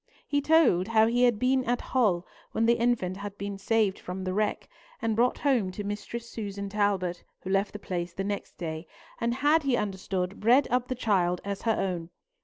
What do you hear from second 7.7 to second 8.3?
the place the